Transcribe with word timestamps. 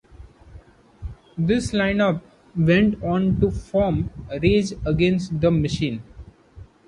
This 1.37 1.73
line-up 1.73 2.23
went 2.57 3.03
on 3.03 3.39
to 3.39 3.51
form 3.51 4.09
Rage 4.41 4.71
Against 4.83 5.39
the 5.41 5.51
Machine. 5.51 6.01